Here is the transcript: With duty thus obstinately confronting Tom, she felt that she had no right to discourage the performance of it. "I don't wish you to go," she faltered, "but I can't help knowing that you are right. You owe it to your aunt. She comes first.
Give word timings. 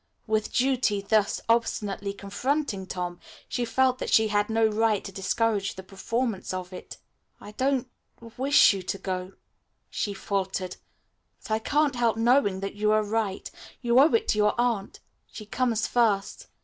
With 0.25 0.51
duty 0.51 0.99
thus 1.01 1.39
obstinately 1.47 2.11
confronting 2.11 2.87
Tom, 2.87 3.19
she 3.47 3.65
felt 3.65 3.99
that 3.99 4.09
she 4.11 4.29
had 4.29 4.49
no 4.49 4.65
right 4.65 5.03
to 5.03 5.11
discourage 5.11 5.75
the 5.75 5.83
performance 5.83 6.55
of 6.55 6.73
it. 6.73 6.97
"I 7.39 7.51
don't 7.51 7.87
wish 8.35 8.73
you 8.73 8.81
to 8.81 8.97
go," 8.97 9.33
she 9.91 10.15
faltered, 10.15 10.77
"but 11.43 11.51
I 11.51 11.59
can't 11.59 11.93
help 11.95 12.17
knowing 12.17 12.61
that 12.61 12.73
you 12.73 12.91
are 12.91 13.03
right. 13.03 13.51
You 13.81 13.99
owe 13.99 14.13
it 14.15 14.27
to 14.29 14.39
your 14.39 14.59
aunt. 14.59 15.01
She 15.27 15.45
comes 15.45 15.85
first. 15.85 16.47